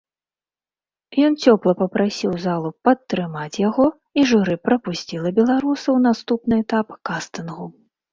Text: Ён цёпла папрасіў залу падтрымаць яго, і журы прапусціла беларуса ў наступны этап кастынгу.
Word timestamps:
Ён 1.25 1.33
цёпла 1.43 1.73
папрасіў 1.81 2.31
залу 2.45 2.69
падтрымаць 2.89 3.59
яго, 3.69 3.85
і 4.21 4.23
журы 4.31 4.55
прапусціла 4.69 5.29
беларуса 5.41 5.85
ў 5.85 5.97
наступны 6.07 6.53
этап 6.65 6.87
кастынгу. 7.11 7.65